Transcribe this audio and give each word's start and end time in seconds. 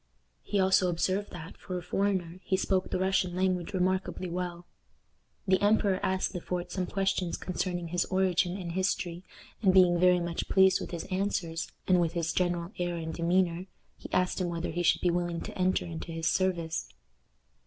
He 0.41 0.59
also 0.59 0.89
observed 0.89 1.29
that, 1.29 1.57
for 1.57 1.77
a 1.77 1.83
foreigner, 1.83 2.39
he 2.43 2.57
spoke 2.57 2.89
the 2.89 2.97
Russian 2.97 3.35
language 3.35 3.71
remarkably 3.71 4.27
well. 4.31 4.65
The 5.47 5.61
emperor 5.61 5.99
asked 6.01 6.33
Le 6.33 6.41
Fort 6.41 6.71
some 6.71 6.87
questions 6.87 7.37
concerning 7.37 7.89
his 7.89 8.05
origin 8.05 8.57
and 8.57 8.71
history, 8.71 9.23
and, 9.61 9.71
being 9.71 9.99
very 9.99 10.19
much 10.19 10.49
pleased 10.49 10.81
with 10.81 10.89
his 10.89 11.03
answers, 11.11 11.71
and 11.87 12.01
with 12.01 12.13
his 12.13 12.33
general 12.33 12.71
air 12.79 12.95
and 12.95 13.13
demeanor, 13.13 13.67
he 13.95 14.11
asked 14.11 14.41
him 14.41 14.49
whether 14.49 14.71
he 14.71 14.81
should 14.81 15.01
be 15.01 15.11
willing 15.11 15.39
to 15.41 15.55
enter 15.55 15.85
into 15.85 16.11
his 16.11 16.25
service. 16.27 16.89